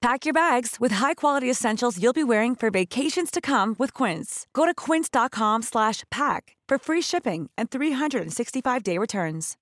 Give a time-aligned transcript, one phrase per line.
[0.00, 4.46] Pack your bags with high-quality essentials you'll be wearing for vacations to come with Quince.
[4.54, 9.56] Go to quince.com slash pack for free shipping and 365-day returns.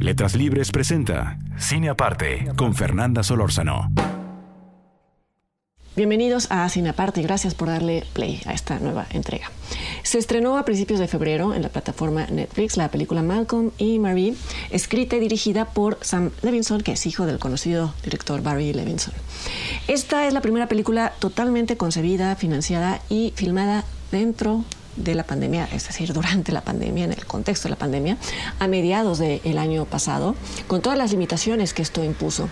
[0.00, 4.19] Letras Libres presenta Cine Aparte con Fernanda Solórzano.
[5.96, 9.50] Bienvenidos a Cine Aparte gracias por darle play a esta nueva entrega.
[10.04, 14.36] Se estrenó a principios de febrero en la plataforma Netflix la película Malcolm y Marie,
[14.70, 19.14] escrita y dirigida por Sam Levinson, que es hijo del conocido director Barry Levinson.
[19.88, 25.88] Esta es la primera película totalmente concebida, financiada y filmada dentro de la pandemia, es
[25.88, 28.16] decir, durante la pandemia, en el contexto de la pandemia,
[28.60, 30.36] a mediados del año pasado,
[30.68, 32.48] con todas las limitaciones que esto impuso.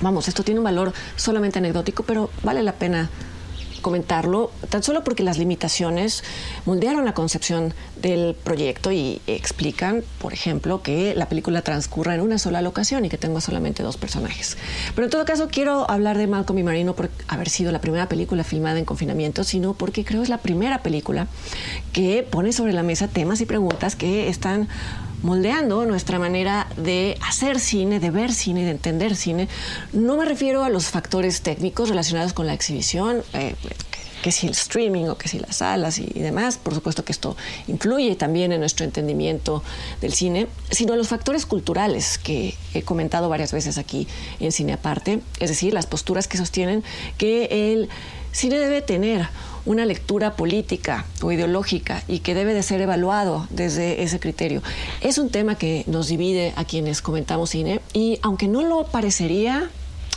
[0.00, 3.10] Vamos, esto tiene un valor solamente anecdótico, pero vale la pena
[3.84, 6.24] comentarlo, tan solo porque las limitaciones
[6.64, 12.38] moldearon la concepción del proyecto y explican, por ejemplo, que la película transcurra en una
[12.38, 14.56] sola locación y que tenga solamente dos personajes.
[14.94, 18.08] Pero en todo caso, quiero hablar de Malcolm y Marino por haber sido la primera
[18.08, 21.28] película filmada en confinamiento, sino porque creo es la primera película
[21.92, 24.66] que pone sobre la mesa temas y preguntas que están
[25.24, 29.48] moldeando nuestra manera de hacer cine, de ver cine, de entender cine.
[29.92, 33.54] No me refiero a los factores técnicos relacionados con la exhibición, eh,
[34.22, 37.36] que si el streaming o que si las salas y, demás, por supuesto que esto
[37.68, 39.62] influye también en nuestro entendimiento
[40.02, 44.06] del cine, sino a los factores culturales que he comentado varias veces aquí
[44.40, 46.84] en Cine Aparte, es decir, las posturas que sostienen
[47.16, 47.88] que el
[48.32, 49.28] cine debe tener
[49.66, 54.62] una lectura política o ideológica y que debe de ser evaluado desde ese criterio.
[55.00, 59.70] Es un tema que nos divide a quienes comentamos cine y aunque no lo parecería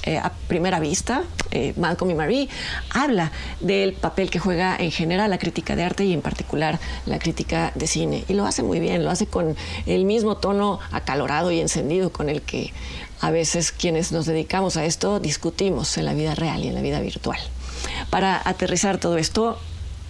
[0.03, 2.47] eh, a primera vista, eh, Malcolm y Marie
[2.91, 7.19] habla del papel que juega en general la crítica de arte y en particular la
[7.19, 8.23] crítica de cine.
[8.29, 12.29] Y lo hace muy bien, lo hace con el mismo tono acalorado y encendido con
[12.29, 12.71] el que
[13.19, 16.81] a veces quienes nos dedicamos a esto discutimos en la vida real y en la
[16.81, 17.39] vida virtual.
[18.09, 19.57] Para aterrizar todo esto,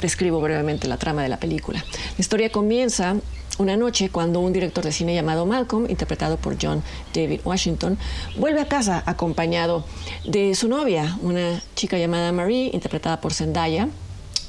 [0.02, 1.84] describo brevemente la trama de la película.
[1.92, 3.16] La historia comienza
[3.58, 7.98] una noche cuando un director de cine llamado Malcolm, interpretado por John David Washington,
[8.38, 9.84] vuelve a casa acompañado
[10.26, 13.90] de su novia, una chica llamada Marie, interpretada por Zendaya,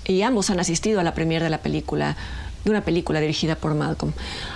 [0.04, 2.16] y ambos han asistido a la premiere de la película
[2.64, 4.12] de una película dirigida por Malcolm.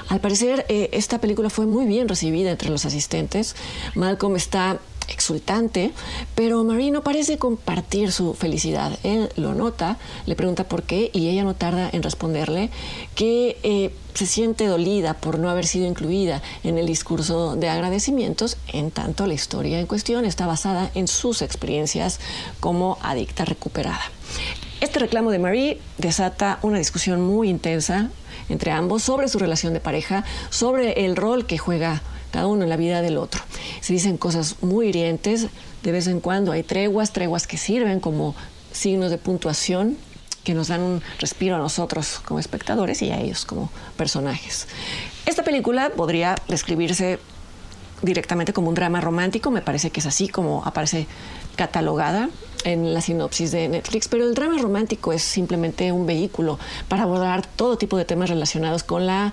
[0.09, 3.55] Al parecer, eh, esta película fue muy bien recibida entre los asistentes.
[3.95, 4.79] Malcolm está
[5.13, 5.93] exultante,
[6.35, 8.99] pero Marie no parece compartir su felicidad.
[9.03, 12.71] Él lo nota, le pregunta por qué y ella no tarda en responderle
[13.15, 18.57] que eh, se siente dolida por no haber sido incluida en el discurso de agradecimientos,
[18.69, 22.21] en tanto la historia en cuestión está basada en sus experiencias
[22.61, 24.03] como adicta recuperada.
[24.81, 28.11] Este reclamo de Marie desata una discusión muy intensa
[28.49, 32.03] entre ambos sobre su relación de pareja, sobre el rol que juega
[32.33, 33.43] cada uno en la vida del otro.
[33.81, 35.47] Se dicen cosas muy hirientes,
[35.83, 38.35] de vez en cuando hay treguas, treguas que sirven como
[38.73, 39.97] signos de puntuación
[40.43, 44.67] que nos dan un respiro a nosotros como espectadores y a ellos como personajes.
[45.27, 47.21] Esta película podría describirse
[48.03, 51.07] directamente como un drama romántico, me parece que es así como aparece
[51.55, 52.29] catalogada
[52.65, 57.47] en la sinopsis de Netflix, pero el drama romántico es simplemente un vehículo para abordar
[57.47, 59.33] todo tipo de temas relacionados con la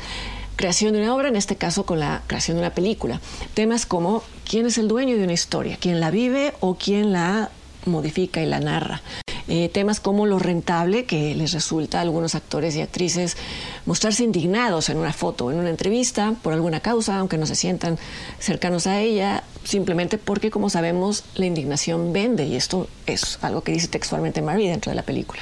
[0.59, 3.21] creación de una obra, en este caso con la creación de una película.
[3.53, 7.49] Temas como quién es el dueño de una historia, quién la vive o quién la
[7.85, 9.01] modifica y la narra.
[9.47, 13.37] Eh, temas como lo rentable que les resulta a algunos actores y actrices
[13.85, 17.97] mostrarse indignados en una foto, en una entrevista, por alguna causa, aunque no se sientan
[18.37, 23.71] cercanos a ella, simplemente porque, como sabemos, la indignación vende, y esto es algo que
[23.71, 25.41] dice textualmente Marie dentro de la película.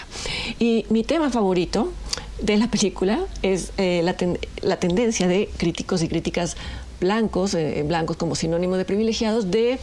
[0.60, 1.92] Y mi tema favorito
[2.42, 6.56] de la película es eh, la, tendencia de críticos y críticas
[7.00, 9.80] blancos, eh, blancos como sinónimo de privilegiados, de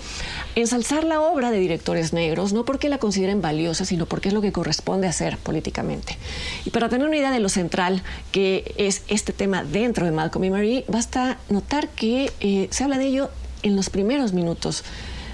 [0.55, 4.41] ensalzar la obra de directores negros, no porque la consideren valiosa, sino porque es lo
[4.41, 6.17] que corresponde hacer políticamente.
[6.65, 8.03] Y para tener una idea de lo central
[8.33, 12.99] que es este tema dentro de Malcolm y Marie, basta notar que eh, se habla
[12.99, 13.31] de ello
[13.63, 14.85] en los primeros minutos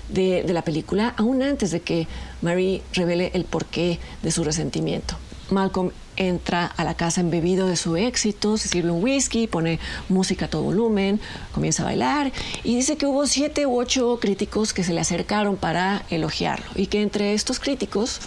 [0.08, 2.08] de, de la película, aún antes de que
[2.42, 5.16] Marie revele el porqué de su resentimiento.
[5.50, 5.90] Malcolm
[6.20, 10.48] entra a la casa embebido de su éxito, se sirve un whisky, pone música a
[10.48, 11.18] todo volumen,
[11.52, 12.32] comienza a bailar
[12.62, 16.86] y dice que hubo siete u ocho críticos que se le acercaron para elogiarlo y
[16.86, 18.20] que entre estos críticos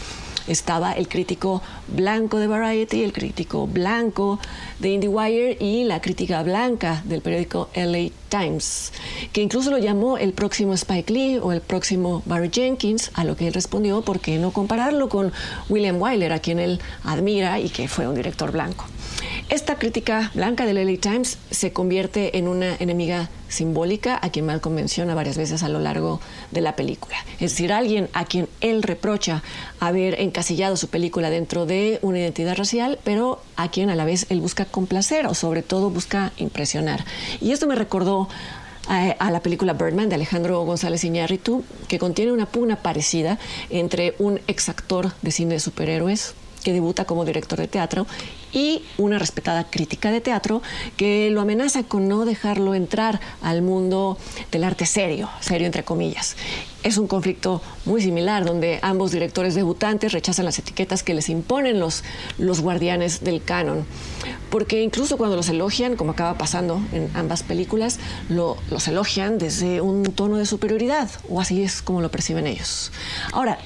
[0.47, 4.39] estaba el crítico blanco de Variety, el crítico blanco
[4.79, 8.91] de IndieWire y la crítica blanca del periódico LA Times,
[9.31, 13.35] que incluso lo llamó el próximo Spike Lee o el próximo Barry Jenkins, a lo
[13.35, 15.31] que él respondió, ¿por qué no compararlo con
[15.69, 18.85] William Wyler, a quien él admira y que fue un director blanco?
[19.49, 24.75] Esta crítica blanca del LA Times se convierte en una enemiga simbólica a quien Malcolm
[24.75, 26.19] menciona varias veces a lo largo
[26.51, 27.15] de la película.
[27.35, 29.43] Es decir, alguien a quien él reprocha
[29.79, 34.25] haber encasillado su película dentro de una identidad racial, pero a quien a la vez
[34.29, 37.05] él busca complacer o sobre todo busca impresionar.
[37.41, 38.29] Y esto me recordó
[38.87, 43.37] a, la película Birdman de Alejandro González Iñárritu, que contiene una pugna parecida
[43.69, 48.07] entre un exactor de cine de superhéroes que debuta como director de teatro,
[48.53, 50.61] y una respetada crítica de teatro
[50.95, 54.17] que lo amenaza con no dejarlo entrar al mundo
[54.51, 56.35] del arte serio, serio entre comillas.
[56.83, 61.79] Es un conflicto muy similar donde ambos directores debutantes rechazan las etiquetas que les imponen
[61.79, 62.03] los,
[62.37, 63.85] los guardianes del canon.
[64.49, 67.99] Porque incluso cuando los elogian, como acaba pasando en ambas películas,
[68.29, 72.91] lo, los elogian desde un tono de superioridad, o así es como lo perciben ellos.
[73.31, 73.57] Ahora,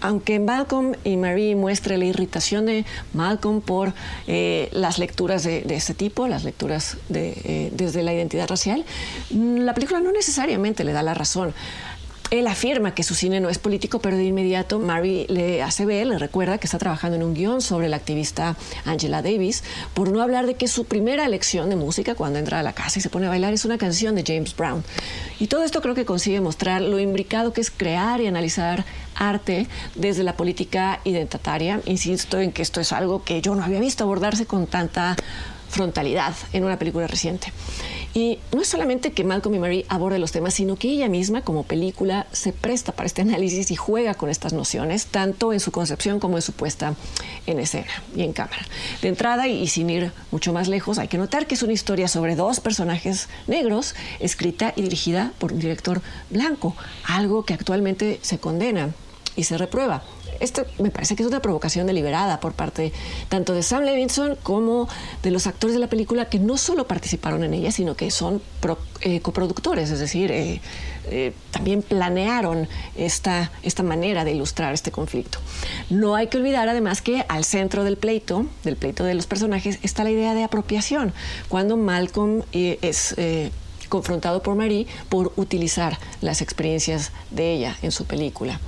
[0.00, 3.92] aunque Malcolm y Marie muestre la irritación de Malcolm por
[4.26, 8.84] eh, las lecturas de, este tipo, las lecturas eh, desde la identidad racial,
[9.30, 11.54] la película no necesariamente le da la razón.
[12.30, 16.06] Él afirma que su cine no es político, pero de inmediato Mary le hace ver,
[16.06, 18.54] le recuerda que está trabajando en un guion sobre la activista
[18.84, 19.64] Angela Davis,
[19.94, 22.98] por no hablar de que su primera lección de música cuando entra a la casa
[22.98, 24.84] y se pone a bailar es una canción de James Brown.
[25.40, 28.84] Y todo esto creo que consigue mostrar lo imbricado que es crear y analizar
[29.14, 31.80] arte desde la política identitaria.
[31.86, 35.16] Insisto en que esto es algo que yo no había visto abordarse con tanta
[35.70, 37.52] frontalidad en una película reciente.
[38.14, 41.42] Y no es solamente que Malcolm y Mary aborde los temas, sino que ella misma
[41.42, 45.70] como película se presta para este análisis y juega con estas nociones, tanto en su
[45.70, 46.94] concepción como en su puesta
[47.46, 48.66] en escena y en cámara.
[49.02, 52.08] De entrada, y sin ir mucho más lejos, hay que notar que es una historia
[52.08, 56.00] sobre dos personajes negros, escrita y dirigida por un director
[56.30, 56.74] blanco,
[57.04, 58.90] algo que actualmente se condena
[59.36, 60.02] y se reprueba.
[60.40, 62.92] Esto me parece que es una provocación deliberada por parte
[63.28, 64.88] tanto de Sam Levinson como
[65.22, 68.40] de los actores de la película que no solo participaron en ella, sino que son
[69.00, 70.60] eh, coproductores, es decir, eh,
[71.10, 75.38] eh, también planearon esta, esta manera de ilustrar este conflicto.
[75.90, 79.78] No hay que olvidar además que al centro del pleito, del pleito de los personajes,
[79.82, 81.12] está la idea de apropiación,
[81.48, 83.14] cuando Malcolm es
[83.88, 88.60] confrontado por Marie por utilizar las experiencias de ella en su película.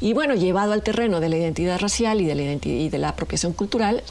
[0.00, 4.02] Y bueno, llevado al terreno de la identidad racial y de la, apropiación cultural,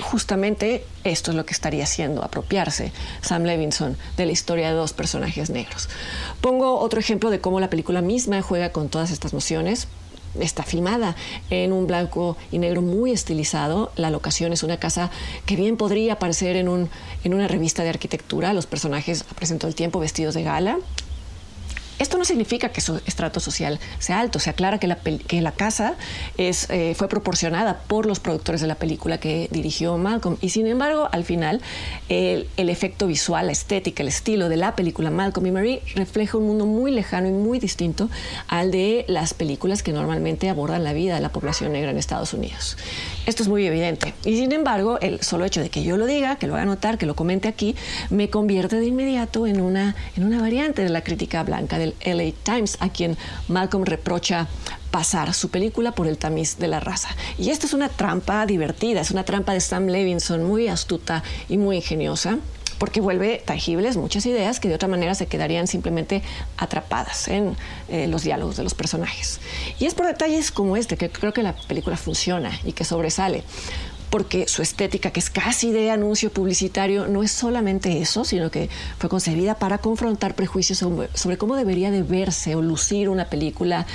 [0.00, 4.92] justamente esto es lo que estaría haciendo, apropiarse Sam Levinson de la historia de dos
[4.92, 5.88] personajes negros.
[6.40, 9.88] Pongo otro ejemplo de cómo la película misma juega con todas estas nociones.
[10.38, 11.16] Está filmada
[11.50, 13.90] en un blanco y negro muy estilizado.
[13.96, 15.10] La locación es una casa
[15.46, 16.90] que bien podría aparecer en, un,
[17.24, 18.52] en una revista de arquitectura.
[18.52, 20.78] Los personajes aparecen todo el tiempo vestidos de gala.
[21.98, 24.38] Esto no significa que su estrato social sea alto.
[24.38, 25.96] Se aclara que la, casa
[26.36, 30.36] eh, fue proporcionada por los productores de la película que dirigió Malcolm.
[30.40, 31.60] Y sin embargo, al final,
[32.08, 36.38] el, el, efecto visual, la estética, el estilo de la película Malcolm y Marie refleja
[36.38, 38.08] un mundo muy lejano y muy distinto
[38.46, 42.32] al de las películas que normalmente abordan la vida de la población negra en Estados
[42.32, 42.76] Unidos.
[43.28, 44.14] Esto es muy evidente.
[44.24, 46.96] Y sin embargo, el solo hecho de que yo lo diga, que lo haga notar,
[46.96, 47.76] que lo comente aquí,
[48.08, 52.32] me convierte de inmediato en una, en una variante de la crítica blanca del LA
[52.42, 54.48] Times, a quien Malcolm reprocha
[54.90, 57.10] pasar su película por el tamiz de la raza.
[57.36, 61.58] Y esta es una trampa divertida, es una trampa de Sam Levinson muy astuta y
[61.58, 62.38] muy ingeniosa
[62.78, 66.22] porque vuelve tangibles muchas ideas que de otra manera se quedarían simplemente
[66.56, 67.56] atrapadas en
[67.88, 69.40] eh, los diálogos de los personajes.
[69.78, 73.42] Y es por detalles como este que creo que la película funciona y que sobresale
[74.10, 78.68] porque su estética, que es casi de anuncio publicitario, no es solamente eso, sino que
[78.98, 83.86] fue concebida para confrontar prejuicios sobre, cómo debería de verse o lucir una película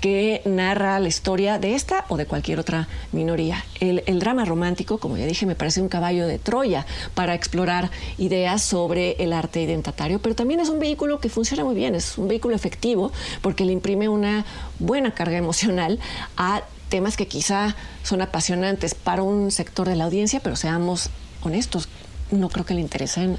[0.00, 3.64] que narra la historia de esta o de cualquier otra minoría.
[3.80, 7.90] El, el drama romántico, como ya dije, me parece un caballo de Troya para explorar
[8.16, 12.18] ideas sobre el arte identitario, pero también es un vehículo que funciona muy bien, es
[12.18, 14.44] un vehículo efectivo porque le imprime una
[14.78, 15.98] buena carga emocional
[16.36, 21.10] a temas que quizá son apasionantes para un sector de la audiencia, pero seamos
[21.42, 21.88] honestos,
[22.30, 23.38] no creo que le interesen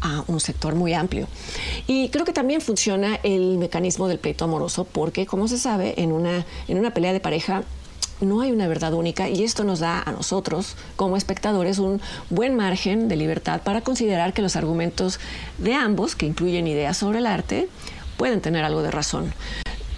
[0.00, 1.26] a un sector muy amplio.
[1.86, 6.12] Y creo que también funciona el mecanismo del pleito amoroso, porque como se sabe, en
[6.12, 7.64] una, en una pelea de pareja
[8.20, 12.00] no hay una verdad única y esto nos da a nosotros como espectadores un
[12.30, 15.20] buen margen de libertad para considerar que los argumentos
[15.58, 17.68] de ambos, que incluyen ideas sobre el arte,
[18.16, 19.32] pueden tener algo de razón.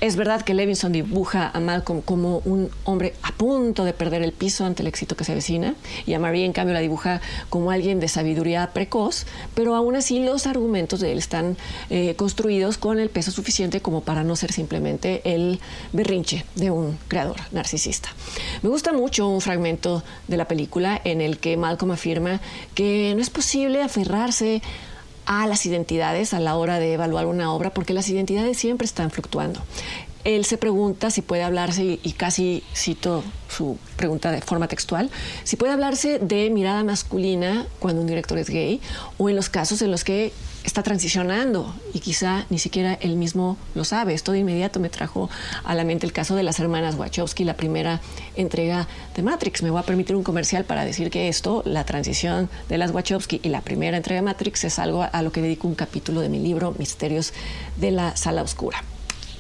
[0.01, 4.33] Es verdad que Levinson dibuja a Malcolm como un hombre a punto de perder el
[4.33, 5.75] piso ante el éxito que se avecina
[6.07, 10.25] y a Marie en cambio la dibuja como alguien de sabiduría precoz, pero aún así
[10.25, 11.59] los argumentos de él están
[11.91, 15.61] eh, construidos con el peso suficiente como para no ser simplemente el
[15.93, 18.09] berrinche de un creador narcisista.
[18.63, 22.41] Me gusta mucho un fragmento de la película en el que Malcolm afirma
[22.75, 24.63] que no es posible aferrarse
[25.31, 29.13] a las identidades a la hora de evaluar una obra, porque las identidades siempre están
[29.13, 29.61] fluctuando.
[30.25, 35.11] Él se pregunta si puede hablarse, y casi cito su pregunta de forma textual,
[35.45, 38.81] si puede hablarse de mirada masculina cuando un director es gay,
[39.19, 40.33] o en los casos en los que
[40.65, 44.15] está transicionando y quizá ni siquiera él mismo lo sabe.
[44.15, 45.31] Esto de inmediato me trajo
[45.65, 48.01] a la mente el caso de las hermanas Wachowski, la primera
[48.37, 48.87] entrega
[49.17, 49.63] de Matrix.
[49.63, 53.41] Me voy a permitir un comercial para decir que esto, la transición de las Wachowski
[53.43, 56.29] y la primera entrega de Matrix, es algo a lo que dedico un capítulo de
[56.29, 57.33] mi libro Misterios
[57.77, 58.85] de la Sala Oscura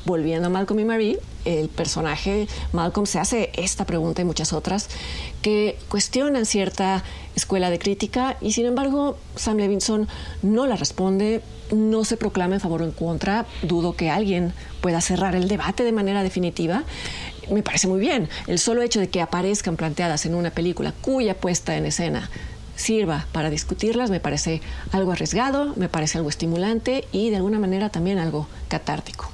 [0.04, 4.88] volviendo a Malcolm y Marie, el personaje Malcolm se hace esta pregunta y muchas otras
[5.42, 7.02] que cuestionan cierta
[7.34, 10.08] escuela de crítica y sin embargo Sam Levinson
[10.42, 11.42] no la responde,
[11.72, 15.84] no se proclama en favor o en contra, dudo que alguien pueda cerrar el debate
[15.84, 16.84] de manera definitiva.
[17.50, 18.28] Me parece muy bien.
[18.46, 22.30] El solo hecho de que aparezcan planteadas en una película cuya puesta en escena
[22.76, 27.90] sirva para discutirlas me parece algo arriesgado, me parece algo estimulante y de alguna manera
[27.90, 29.30] también algo catártico.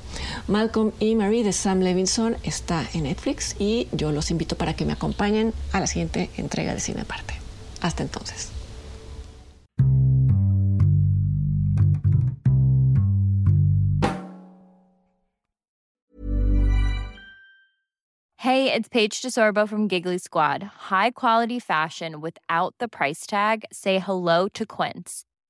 [0.49, 4.85] Malcolm y Marie de Sam Levinson está en Netflix y yo los invito para que
[4.85, 7.35] me acompañen a la siguiente entrega de Cine Aparte.
[7.81, 8.53] Hasta entonces.
[18.39, 20.63] Hey, it's Paige DeSorbo from Giggly Squad.
[20.63, 23.65] High quality fashion without the price tag.
[23.73, 25.26] Say hello to Quince.